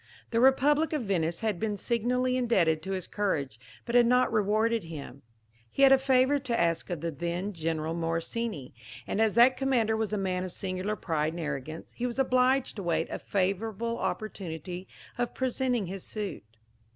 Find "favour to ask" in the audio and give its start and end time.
5.99-6.89